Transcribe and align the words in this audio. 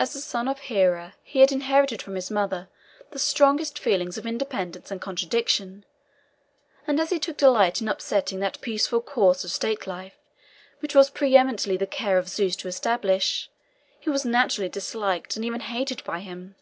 As 0.00 0.12
the 0.12 0.18
son 0.20 0.48
of 0.48 0.58
Hera, 0.58 1.14
he 1.22 1.38
had 1.38 1.52
inherited 1.52 2.02
from 2.02 2.16
his 2.16 2.32
mother 2.32 2.68
the 3.12 3.18
strongest 3.20 3.78
feelings 3.78 4.18
of 4.18 4.26
independence 4.26 4.90
and 4.90 5.00
contradiction, 5.00 5.84
and 6.84 6.98
as 6.98 7.10
he 7.10 7.20
took 7.20 7.36
delight 7.36 7.80
in 7.80 7.86
upsetting 7.86 8.40
that 8.40 8.60
peaceful 8.60 9.00
course 9.00 9.44
of 9.44 9.52
state 9.52 9.86
life 9.86 10.14
which 10.80 10.96
it 10.96 10.98
was 10.98 11.10
pre 11.10 11.36
eminently 11.36 11.76
the 11.76 11.86
care 11.86 12.18
of 12.18 12.28
Zeus 12.28 12.56
to 12.56 12.66
establish, 12.66 13.48
he 14.00 14.10
was 14.10 14.24
naturally 14.24 14.68
disliked 14.68 15.36
and 15.36 15.44
even 15.44 15.60
hated 15.60 16.02
by 16.02 16.18
him. 16.18 16.56